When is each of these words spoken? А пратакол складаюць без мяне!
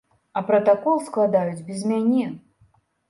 А 0.39 0.41
пратакол 0.47 0.97
складаюць 1.09 1.65
без 1.67 1.85
мяне! 1.93 2.25